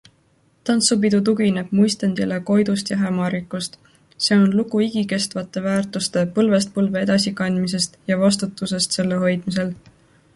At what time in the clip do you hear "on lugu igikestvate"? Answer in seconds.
4.45-5.63